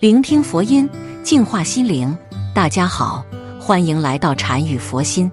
[0.00, 0.88] 聆听佛音，
[1.24, 2.16] 净化心灵。
[2.54, 3.24] 大家好，
[3.58, 5.28] 欢迎来到禅语佛心。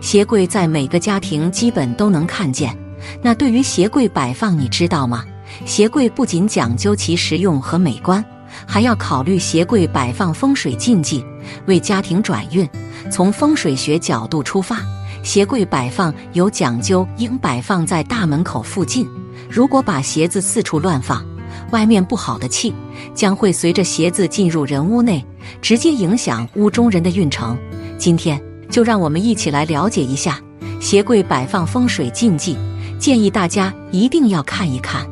[0.00, 2.74] 鞋柜在每个家庭基本都能看见。
[3.20, 5.22] 那对于鞋柜摆放，你知道吗？
[5.66, 8.24] 鞋柜不仅讲究其实用和美观，
[8.66, 11.22] 还要考虑鞋柜摆放风水禁忌，
[11.66, 12.66] 为家庭转运。
[13.10, 14.78] 从风水学角度出发，
[15.22, 19.06] 鞋柜摆放有讲究，应摆放在大门口附近。
[19.50, 21.22] 如果把鞋子四处乱放，
[21.70, 22.72] 外面不好的气
[23.14, 25.24] 将会随着鞋子进入人屋内，
[25.60, 27.56] 直接影响屋中人的运程。
[27.98, 28.40] 今天
[28.70, 30.40] 就让我们一起来了解一下
[30.80, 32.56] 鞋柜摆放风水禁忌，
[32.98, 35.06] 建议大家一定要看一看。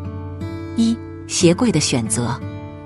[0.77, 2.39] 一、鞋柜的选择。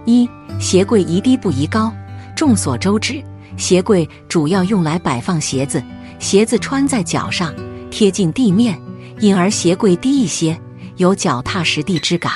[0.04, 1.92] 一、鞋柜宜低不宜高。
[2.34, 3.22] 众所周知，
[3.56, 5.82] 鞋柜主要用来摆放鞋子，
[6.18, 7.52] 鞋子穿在脚上，
[7.90, 8.80] 贴近地面，
[9.18, 10.58] 因而鞋柜低一些，
[10.96, 12.32] 有脚踏实地之感。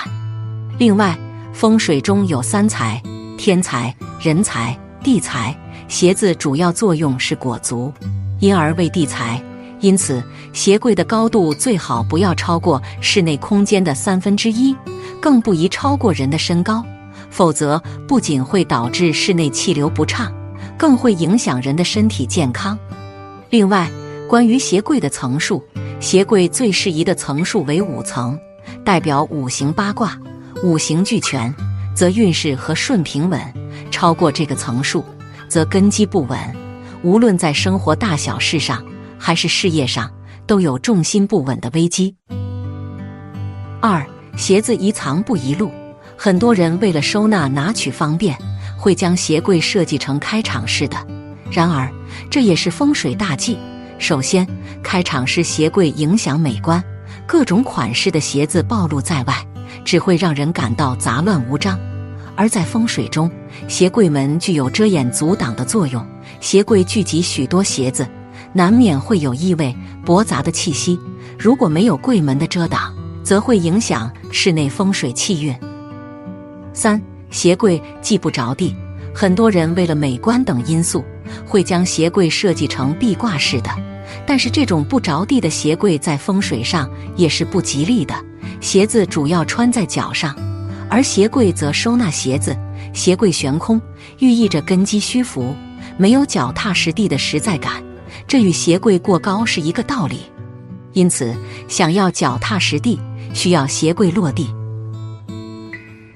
[0.82, 1.16] 另外，
[1.52, 3.00] 风水中有三财：
[3.38, 5.56] 天财、人财、地财。
[5.86, 7.92] 鞋子主要作用是裹足，
[8.40, 9.40] 因而为地财。
[9.78, 10.20] 因此，
[10.52, 14.74] 鞋柜的高度最好不要超过室内空间的三分之一，
[15.20, 16.84] 更不宜超过人的身高，
[17.30, 20.34] 否则不仅会导致室内气流不畅，
[20.76, 22.76] 更会影响人的身体健康。
[23.50, 23.88] 另外，
[24.28, 25.62] 关于鞋柜的层数，
[26.00, 28.36] 鞋柜最适宜的层数为五层，
[28.84, 30.18] 代表五行八卦。
[30.62, 31.52] 五行俱全，
[31.94, 33.40] 则运势和顺平稳；
[33.90, 35.04] 超过这个层数，
[35.48, 36.38] 则根基不稳，
[37.02, 38.84] 无论在生活大小事上
[39.18, 40.08] 还是事业上，
[40.46, 42.14] 都有重心不稳的危机。
[43.80, 44.06] 二、
[44.36, 45.70] 鞋子宜藏不宜露。
[46.16, 48.38] 很多人为了收纳拿取方便，
[48.78, 50.96] 会将鞋柜设计成开场式的。
[51.50, 51.90] 然而，
[52.30, 53.58] 这也是风水大忌。
[53.98, 54.46] 首先，
[54.84, 56.80] 开场式鞋柜影响美观，
[57.26, 59.34] 各种款式的鞋子暴露在外。
[59.84, 61.78] 只会让人感到杂乱无章，
[62.36, 63.30] 而在风水中，
[63.68, 66.04] 鞋柜门具有遮掩阻挡的作用。
[66.40, 68.06] 鞋柜聚集许多鞋子，
[68.52, 70.98] 难免会有异味驳杂的气息。
[71.38, 75.54] 如果没有柜门的遮挡，则会影响室内风水气运。
[76.72, 77.00] 三、
[77.30, 78.74] 鞋柜既不着地，
[79.14, 81.04] 很多人为了美观等因素，
[81.46, 83.70] 会将鞋柜设计成壁挂式的，
[84.26, 88.14] 但是这种不着地的鞋柜在风水上也是不吉利的。
[88.62, 90.34] 鞋子主要穿在脚上，
[90.88, 92.56] 而鞋柜则收纳鞋子。
[92.94, 93.80] 鞋柜悬空，
[94.18, 95.54] 寓意着根基虚浮，
[95.96, 97.82] 没有脚踏实地的实在感。
[98.28, 100.20] 这与鞋柜过高是一个道理。
[100.92, 101.34] 因此，
[101.68, 103.00] 想要脚踏实地，
[103.34, 104.48] 需要鞋柜落地。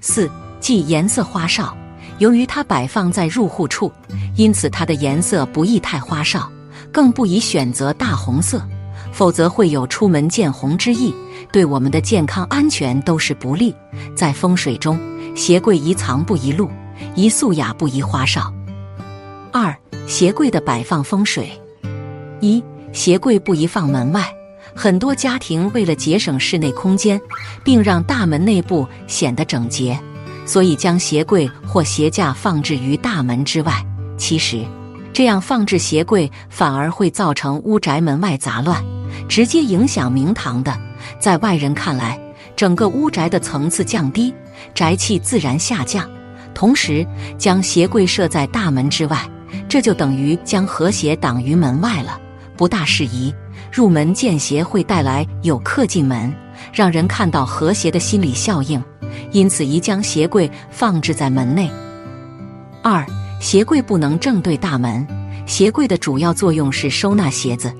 [0.00, 0.30] 四，
[0.60, 1.76] 即颜色花哨。
[2.18, 3.90] 由于它摆放在入户处，
[4.36, 6.48] 因此它的颜色不宜太花哨，
[6.92, 8.62] 更不宜选择大红色，
[9.12, 11.12] 否则会有出门见红之意。
[11.56, 13.74] 对我们的健康安全都是不利。
[14.14, 15.00] 在风水中，
[15.34, 16.68] 鞋柜宜藏不宜露，
[17.14, 18.52] 宜素雅不宜花哨。
[19.54, 19.74] 二、
[20.06, 21.50] 鞋柜的摆放风水：
[22.42, 22.62] 一、
[22.92, 24.22] 鞋柜不宜放门外。
[24.74, 27.18] 很多家庭为了节省室内空间，
[27.64, 29.98] 并让大门内部显得整洁，
[30.44, 33.72] 所以将鞋柜或鞋架放置于大门之外。
[34.18, 34.62] 其实，
[35.10, 38.84] 这样放置鞋柜反而会造成屋宅门外杂乱，
[39.26, 40.84] 直接影响明堂的。
[41.18, 42.18] 在外人看来，
[42.54, 44.34] 整个屋宅的层次降低，
[44.74, 46.08] 宅气自然下降。
[46.54, 47.06] 同时，
[47.36, 49.18] 将鞋柜设在大门之外，
[49.68, 52.18] 这就等于将和谐挡于门外了，
[52.56, 53.34] 不大适宜。
[53.72, 56.32] 入门见鞋会带来有客进门，
[56.72, 58.82] 让人看到和谐的心理效应，
[59.32, 61.70] 因此宜将鞋柜放置在门内。
[62.82, 63.04] 二，
[63.38, 65.06] 鞋柜不能正对大门。
[65.44, 67.72] 鞋柜的主要作用是收纳鞋子，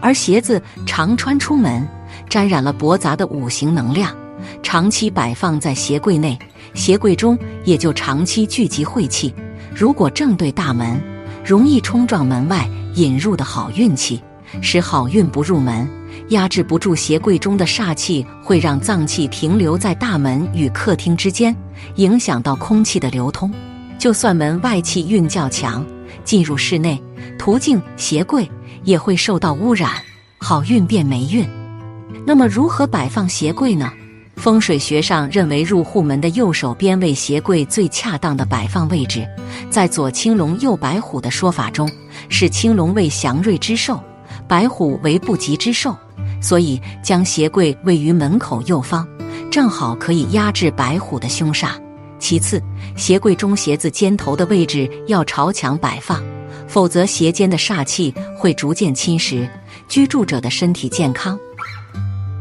[0.00, 1.86] 而鞋子常穿出门。
[2.28, 4.14] 沾染了驳杂的五行能量，
[4.62, 6.38] 长期摆放在鞋柜内，
[6.74, 9.34] 鞋柜中也就长期聚集晦气。
[9.74, 11.00] 如果正对大门，
[11.44, 14.22] 容易冲撞门外引入的好运气，
[14.60, 15.88] 使好运不入门，
[16.28, 21.56] 压制不住鞋柜中的煞气，会让脏气停留在大门与客厅之间，
[21.96, 23.50] 影响到空气的流通。
[23.98, 25.84] 就算门外气运较强，
[26.24, 27.02] 进入室内
[27.38, 28.48] 途径鞋柜
[28.84, 29.90] 也会受到污染，
[30.38, 31.57] 好运变霉运。
[32.26, 33.90] 那么如何摆放鞋柜呢？
[34.36, 39.26] 风水学上认为，入户门的右手边为鞋柜最恰当的摆放位置。
[39.68, 41.90] 在左青龙右白虎的说法中，
[42.28, 44.00] 是青龙为祥瑞之兽，
[44.46, 45.96] 白虎为不吉之兽，
[46.40, 49.04] 所以将鞋柜位于门口右方，
[49.50, 51.70] 正好可以压制白虎的凶煞。
[52.20, 52.62] 其次，
[52.96, 56.22] 鞋柜中鞋子尖头的位置要朝墙摆放，
[56.68, 59.48] 否则鞋尖的煞气会逐渐侵蚀
[59.88, 61.36] 居住者的身体健康。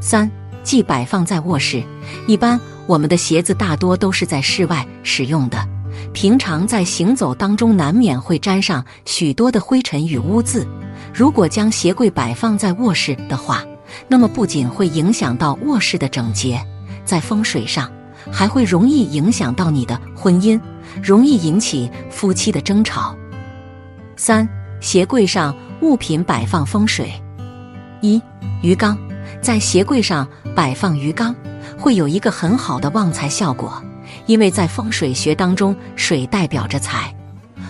[0.08, 0.32] 三。
[0.64, 1.82] 即摆放在卧室，
[2.28, 5.66] 一般我们的鞋子大多都是在室外使用的，
[6.12, 10.68] 平常在行走当中难免会沾上许多的灰尘与污渍。
[11.14, 13.64] 如果将鞋柜摆放在卧室的话，
[14.10, 16.62] 那么不仅会影响到卧室的整洁，
[17.06, 17.90] 在风水上
[18.30, 20.60] 还会容易影响到你的婚姻，
[21.02, 23.16] 容易引起夫妻的争吵。
[24.18, 24.46] 三、
[24.82, 27.10] 鞋柜上物品摆放风水：
[28.02, 28.22] 一、
[28.62, 28.98] 鱼缸。
[29.42, 31.36] 在鞋柜上摆放鱼缸，
[31.78, 33.82] 会有一个很好的旺财效果，
[34.26, 37.16] 因为在风水学当中，水代表着财，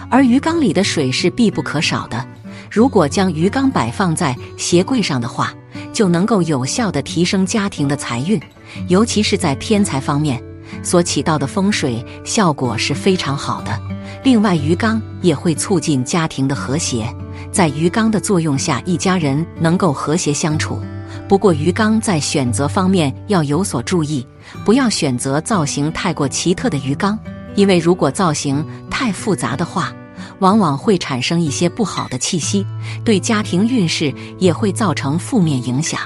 [0.09, 2.25] 而鱼缸里的水是必不可少的。
[2.71, 5.53] 如果将鱼缸摆放在鞋柜上的话，
[5.93, 8.41] 就能够有效的提升家庭的财运，
[8.87, 10.41] 尤其是在偏财方面
[10.83, 13.79] 所起到的风水效果是非常好的。
[14.23, 17.07] 另外，鱼缸也会促进家庭的和谐，
[17.51, 20.81] 在鱼缸的作用下，一家人能够和谐相处。
[21.27, 24.25] 不过，鱼缸在选择方面要有所注意，
[24.63, 27.19] 不要选择造型太过奇特的鱼缸，
[27.55, 29.93] 因为如果造型太复杂的话，
[30.39, 32.65] 往往会产生一些不好的气息，
[33.03, 35.99] 对家庭运势也会造成负面影响。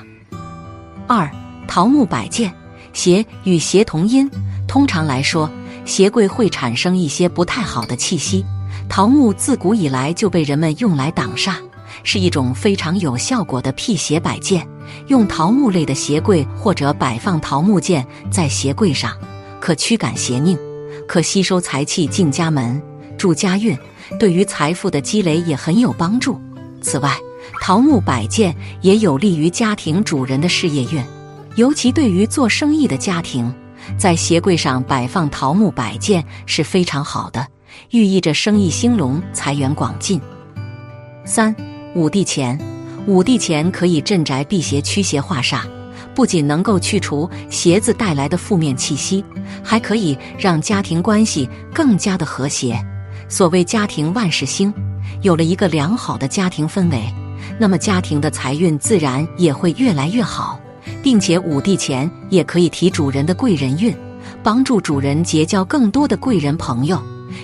[1.06, 1.30] 二、
[1.68, 2.52] 桃木摆件，
[2.92, 4.28] 鞋与鞋同音，
[4.68, 5.48] 通常来说，
[5.86, 8.44] 鞋柜会产生一些不太好的气息。
[8.90, 11.58] 桃木自古以来就被人们用来挡煞。
[12.04, 14.68] 是一种非常有效果的辟邪摆件，
[15.08, 19.16] 用桃木类的鞋柜或者摆放桃木件在鞋柜上，
[19.60, 20.58] 可驱赶邪佞，
[21.08, 22.82] 可吸收财气进家门，
[23.18, 23.78] 助家运，
[24.20, 26.40] 对于财富的积累也很有帮助。
[26.82, 27.16] 此外，
[27.62, 31.04] 桃木摆件也有利于家庭主人的事业运，
[31.56, 33.54] 尤其对于做生意的家庭，
[33.98, 37.46] 在鞋柜上摆放桃木摆件是非常好的，
[37.92, 40.20] 寓意着生意兴隆、财源广进。
[41.24, 41.56] 三。
[41.94, 42.58] 五帝钱，
[43.06, 45.64] 五帝钱可以镇宅辟邪、驱邪化煞，
[46.16, 49.24] 不仅能够去除鞋子带来的负面气息，
[49.62, 52.82] 还可以让家庭关系更加的和谐。
[53.28, 54.74] 所谓家庭万事兴，
[55.22, 57.14] 有了一个良好的家庭氛围，
[57.60, 60.58] 那么家庭的财运自然也会越来越好，
[61.04, 63.94] 并且五帝钱也可以提主人的贵人运，
[64.42, 66.98] 帮助主人结交更多的贵人朋友，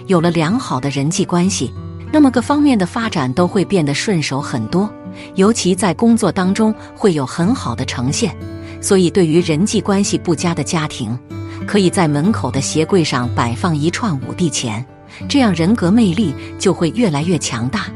[0.06, 1.70] 有了良好的人际关系。
[2.12, 4.89] 那么各方面的发展都会变得顺手很多，
[5.36, 8.36] 尤其在工作当中会有很好的呈现。
[8.80, 11.18] 所以，对于人际关系不佳的家庭，
[11.65, 14.86] 可以在门口的鞋柜上摆放一串五帝钱，
[15.27, 17.88] 这样人格魅力就会越来越强大，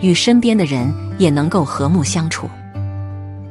[0.00, 2.48] 与身边的人也能够和睦相处。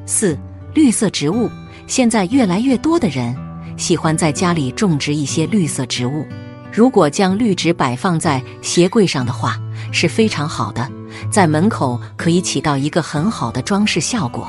[0.05, 0.37] 四、
[0.73, 1.49] 绿色植物，
[1.85, 3.35] 现在越来越多的人
[3.77, 6.25] 喜欢在家里种植一些绿色植物。
[6.73, 9.59] 如果将绿植摆放在鞋柜上的话，
[9.91, 10.87] 是非常好的，
[11.31, 14.47] 在门口可以起到一个很好的装饰效果，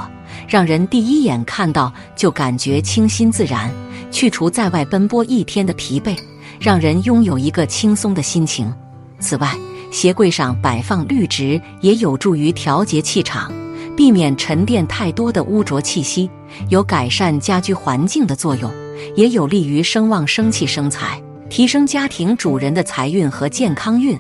[0.49, 3.71] 让人第一眼看到就感觉清新自然，
[4.11, 6.17] 去除在外奔波一天的疲惫，
[6.61, 8.73] 让人拥有一个轻松的心情。
[9.19, 9.55] 此外，
[9.91, 13.53] 鞋柜上摆放绿植也有助于调节气场，
[13.97, 16.31] 避免沉淀太多的污浊气息，
[16.69, 18.71] 有改善家居环境的作用，
[19.17, 21.21] 也有利于生旺生气生财。
[21.49, 24.17] 提升家庭主人的财运和健康运，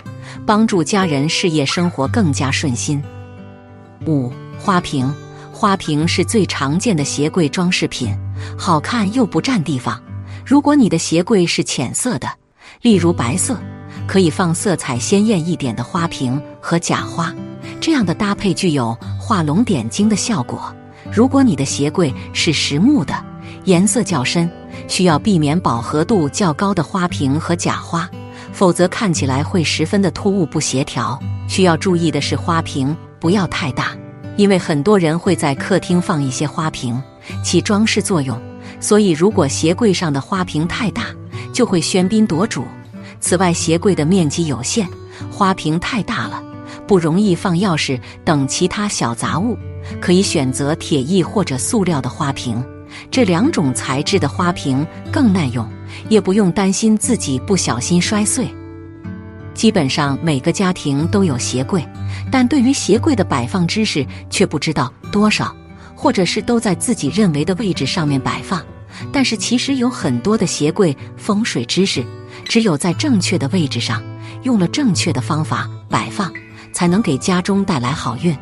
[0.46, 3.02] 帮助家人事业生活更加顺心。
[4.06, 5.12] 五花瓶，
[5.52, 8.16] 花瓶是最常见的鞋柜装饰品，
[8.58, 10.00] 好看又不占地方。
[10.44, 12.28] 如果你的鞋柜是浅色的，
[12.82, 13.56] 例如白色，
[14.06, 17.34] 可以放色彩鲜艳一点的花瓶和假花，
[17.80, 20.74] 这样的搭配具有画龙点睛的效果。
[21.12, 23.14] 如果你的鞋柜是实木的，
[23.64, 24.50] 颜色较深。
[24.88, 28.08] 需要避免饱和度较高的花瓶和假花，
[28.52, 31.18] 否则看起来会十分的突兀不协调。
[31.48, 33.96] 需要注意的是，花瓶不要太大，
[34.36, 37.00] 因为很多人会在客厅放一些花瓶，
[37.42, 38.40] 起装饰作用。
[38.78, 41.06] 所以，如果鞋柜上的花瓶太大，
[41.52, 42.64] 就会喧宾夺主。
[43.18, 44.88] 此外，鞋柜的面积有限，
[45.30, 46.42] 花瓶太大了，
[46.86, 49.58] 不容易放钥匙等其他小杂物，
[50.00, 52.64] 可以选择铁艺或者塑料的花瓶。
[53.10, 55.68] 这两种材质的花瓶更耐用，
[56.08, 58.48] 也不用担心自己不小心摔碎。
[59.52, 61.86] 基本上每个家庭都有鞋柜，
[62.30, 65.54] 但对于鞋柜的摆放知识却不知道多少，
[65.94, 68.64] 或者是都在自己认为的位置上面摆放，
[69.12, 72.02] 但是其实有很多的鞋柜风水知识，
[72.44, 74.02] 只有在正确的位置上，
[74.44, 76.32] 用了正确的方法摆放，
[76.72, 78.34] 才能给家中带来好运。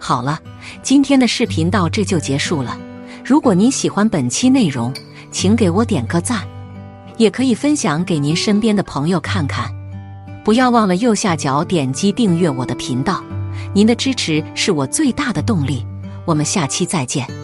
[0.00, 0.40] 好了，
[0.82, 2.76] 今天的视频到这就结束了。
[3.24, 4.92] 如果您喜欢本期内容，
[5.30, 6.46] 请给我点个赞，
[7.16, 9.72] 也可以分享给您身边的朋友看看。
[10.44, 13.22] 不要忘了右下角点击订阅我的频道，
[13.74, 15.86] 您的支持是我最大的动力。
[16.24, 17.37] 我们下期再见。